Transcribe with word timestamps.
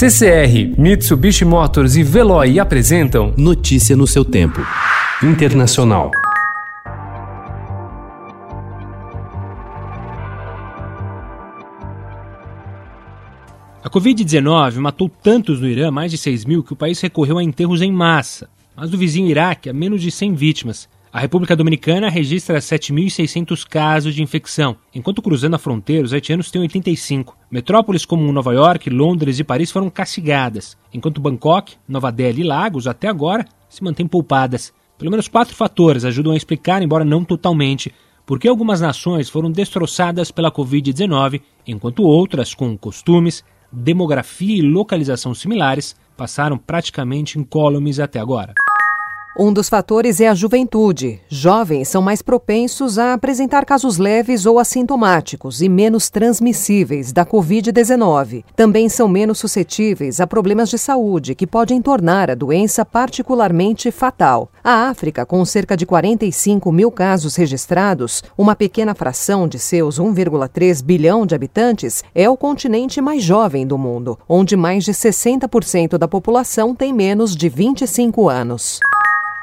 CCR, 0.00 0.80
Mitsubishi 0.80 1.44
Motors 1.44 1.94
e 1.94 2.02
Veloy 2.02 2.58
apresentam 2.58 3.34
Notícia 3.36 3.94
no 3.94 4.06
seu 4.06 4.24
tempo. 4.24 4.58
Internacional. 5.22 6.10
A 13.84 13.90
Covid-19 13.90 14.76
matou 14.76 15.06
tantos 15.06 15.60
no 15.60 15.68
Irã, 15.68 15.90
mais 15.90 16.10
de 16.10 16.16
6 16.16 16.46
mil, 16.46 16.64
que 16.64 16.72
o 16.72 16.76
país 16.76 16.98
recorreu 16.98 17.36
a 17.36 17.44
enterros 17.44 17.82
em 17.82 17.92
massa. 17.92 18.48
Mas 18.74 18.90
no 18.90 18.96
vizinho 18.96 19.28
Iraque, 19.28 19.68
há 19.68 19.74
menos 19.74 20.00
de 20.00 20.10
100 20.10 20.34
vítimas. 20.34 20.88
A 21.12 21.18
República 21.18 21.56
Dominicana 21.56 22.08
registra 22.08 22.58
7.600 22.58 23.66
casos 23.66 24.14
de 24.14 24.22
infecção, 24.22 24.76
enquanto 24.94 25.20
cruzando 25.20 25.54
a 25.54 25.58
fronteira, 25.58 26.04
os 26.04 26.12
haitianos 26.12 26.52
têm 26.52 26.62
85. 26.62 27.36
Metrópoles 27.50 28.04
como 28.04 28.30
Nova 28.30 28.54
York, 28.54 28.88
Londres 28.88 29.40
e 29.40 29.44
Paris 29.44 29.72
foram 29.72 29.90
castigadas, 29.90 30.78
enquanto 30.94 31.20
Bangkok, 31.20 31.74
Nova 31.88 32.12
Delhi 32.12 32.42
e 32.42 32.44
Lagos, 32.44 32.86
até 32.86 33.08
agora, 33.08 33.44
se 33.68 33.82
mantêm 33.82 34.06
poupadas. 34.06 34.72
Pelo 34.96 35.10
menos 35.10 35.26
quatro 35.26 35.52
fatores 35.52 36.04
ajudam 36.04 36.32
a 36.32 36.36
explicar, 36.36 36.80
embora 36.80 37.04
não 37.04 37.24
totalmente, 37.24 37.92
por 38.24 38.38
que 38.38 38.46
algumas 38.46 38.80
nações 38.80 39.28
foram 39.28 39.50
destroçadas 39.50 40.30
pela 40.30 40.52
Covid-19, 40.52 41.40
enquanto 41.66 42.04
outras, 42.04 42.54
com 42.54 42.78
costumes, 42.78 43.44
demografia 43.72 44.56
e 44.56 44.62
localização 44.62 45.34
similares, 45.34 45.96
passaram 46.16 46.56
praticamente 46.56 47.36
incólumes 47.36 47.98
até 47.98 48.20
agora. 48.20 48.54
Um 49.38 49.52
dos 49.52 49.68
fatores 49.68 50.20
é 50.20 50.26
a 50.26 50.34
juventude. 50.34 51.20
Jovens 51.28 51.86
são 51.86 52.02
mais 52.02 52.20
propensos 52.20 52.98
a 52.98 53.14
apresentar 53.14 53.64
casos 53.64 53.96
leves 53.96 54.44
ou 54.44 54.58
assintomáticos 54.58 55.62
e 55.62 55.68
menos 55.68 56.10
transmissíveis 56.10 57.12
da 57.12 57.24
Covid-19. 57.24 58.42
Também 58.56 58.88
são 58.88 59.06
menos 59.06 59.38
suscetíveis 59.38 60.20
a 60.20 60.26
problemas 60.26 60.68
de 60.68 60.76
saúde 60.76 61.36
que 61.36 61.46
podem 61.46 61.80
tornar 61.80 62.28
a 62.28 62.34
doença 62.34 62.84
particularmente 62.84 63.92
fatal. 63.92 64.50
A 64.64 64.88
África, 64.88 65.24
com 65.24 65.44
cerca 65.44 65.76
de 65.76 65.86
45 65.86 66.72
mil 66.72 66.90
casos 66.90 67.36
registrados, 67.36 68.24
uma 68.36 68.56
pequena 68.56 68.96
fração 68.96 69.46
de 69.46 69.60
seus 69.60 70.00
1,3 70.00 70.82
bilhão 70.82 71.24
de 71.24 71.36
habitantes, 71.36 72.02
é 72.16 72.28
o 72.28 72.36
continente 72.36 73.00
mais 73.00 73.22
jovem 73.22 73.64
do 73.64 73.78
mundo, 73.78 74.18
onde 74.28 74.56
mais 74.56 74.84
de 74.84 74.92
60% 74.92 75.96
da 75.96 76.08
população 76.08 76.74
tem 76.74 76.92
menos 76.92 77.36
de 77.36 77.48
25 77.48 78.28
anos. 78.28 78.80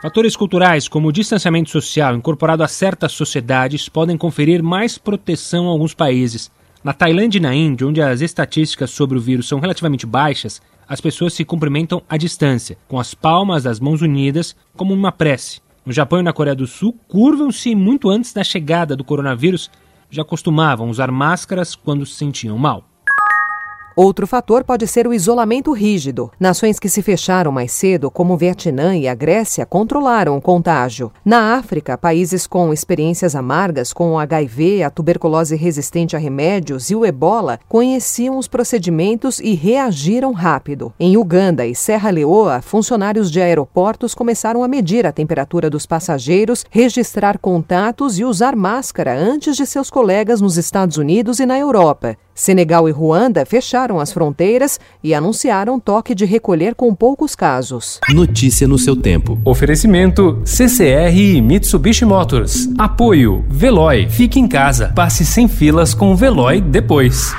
Fatores 0.00 0.34
culturais, 0.34 0.88
como 0.88 1.08
o 1.08 1.12
distanciamento 1.12 1.68
social 1.68 2.16
incorporado 2.16 2.62
a 2.62 2.68
certas 2.68 3.12
sociedades, 3.12 3.86
podem 3.86 4.16
conferir 4.16 4.62
mais 4.62 4.96
proteção 4.96 5.68
a 5.68 5.70
alguns 5.70 5.92
países. 5.92 6.50
Na 6.82 6.94
Tailândia 6.94 7.36
e 7.36 7.42
na 7.42 7.54
Índia, 7.54 7.86
onde 7.86 8.00
as 8.00 8.22
estatísticas 8.22 8.92
sobre 8.92 9.18
o 9.18 9.20
vírus 9.20 9.46
são 9.46 9.60
relativamente 9.60 10.06
baixas, 10.06 10.62
as 10.88 11.02
pessoas 11.02 11.34
se 11.34 11.44
cumprimentam 11.44 12.02
à 12.08 12.16
distância, 12.16 12.78
com 12.88 12.98
as 12.98 13.12
palmas 13.12 13.64
das 13.64 13.78
mãos 13.78 14.00
unidas, 14.00 14.56
como 14.74 14.94
uma 14.94 15.12
prece. 15.12 15.60
No 15.84 15.92
Japão 15.92 16.20
e 16.20 16.22
na 16.22 16.32
Coreia 16.32 16.56
do 16.56 16.66
Sul, 16.66 16.96
curvam-se 17.06 17.74
muito 17.74 18.08
antes 18.08 18.32
da 18.32 18.42
chegada 18.42 18.96
do 18.96 19.04
coronavírus, 19.04 19.70
já 20.08 20.24
costumavam 20.24 20.88
usar 20.88 21.10
máscaras 21.10 21.74
quando 21.74 22.06
se 22.06 22.14
sentiam 22.14 22.56
mal. 22.56 22.89
Outro 23.96 24.26
fator 24.26 24.62
pode 24.62 24.86
ser 24.86 25.06
o 25.06 25.12
isolamento 25.12 25.72
rígido. 25.72 26.30
Nações 26.38 26.78
que 26.78 26.88
se 26.88 27.02
fecharam 27.02 27.50
mais 27.50 27.72
cedo, 27.72 28.10
como 28.10 28.34
o 28.34 28.36
Vietnã 28.36 28.96
e 28.96 29.08
a 29.08 29.14
Grécia, 29.14 29.66
controlaram 29.66 30.36
o 30.36 30.40
contágio. 30.40 31.12
Na 31.24 31.54
África, 31.54 31.98
países 31.98 32.46
com 32.46 32.72
experiências 32.72 33.34
amargas 33.34 33.92
com 33.92 34.12
o 34.12 34.18
HIV, 34.18 34.82
a 34.82 34.90
tuberculose 34.90 35.56
resistente 35.56 36.14
a 36.14 36.18
remédios 36.18 36.90
e 36.90 36.94
o 36.94 37.04
ebola 37.04 37.58
conheciam 37.68 38.38
os 38.38 38.46
procedimentos 38.46 39.40
e 39.40 39.54
reagiram 39.54 40.32
rápido. 40.32 40.92
Em 40.98 41.16
Uganda 41.16 41.66
e 41.66 41.74
Serra 41.74 42.10
Leoa, 42.10 42.62
funcionários 42.62 43.30
de 43.30 43.40
aeroportos 43.40 44.14
começaram 44.14 44.62
a 44.62 44.68
medir 44.68 45.06
a 45.06 45.12
temperatura 45.12 45.68
dos 45.68 45.84
passageiros, 45.84 46.64
registrar 46.70 47.38
contatos 47.38 48.18
e 48.18 48.24
usar 48.24 48.54
máscara 48.54 49.18
antes 49.18 49.56
de 49.56 49.66
seus 49.66 49.90
colegas 49.90 50.40
nos 50.40 50.56
Estados 50.56 50.96
Unidos 50.96 51.40
e 51.40 51.46
na 51.46 51.58
Europa. 51.58 52.16
Senegal 52.40 52.88
e 52.88 52.90
Ruanda 52.90 53.44
fecharam 53.44 54.00
as 54.00 54.10
fronteiras 54.10 54.80
e 55.04 55.12
anunciaram 55.12 55.78
toque 55.78 56.14
de 56.14 56.24
recolher 56.24 56.74
com 56.74 56.94
poucos 56.94 57.34
casos. 57.34 58.00
Notícia 58.08 58.66
no 58.66 58.78
seu 58.78 58.96
tempo. 58.96 59.38
Oferecimento 59.44 60.40
CCR 60.46 61.14
e 61.14 61.42
Mitsubishi 61.42 62.06
Motors. 62.06 62.66
Apoio 62.78 63.44
Veloy. 63.46 64.08
Fique 64.08 64.40
em 64.40 64.48
casa. 64.48 64.90
Passe 64.96 65.22
sem 65.22 65.48
filas 65.48 65.92
com 65.92 66.12
o 66.12 66.16
Veloy 66.16 66.62
depois. 66.62 67.34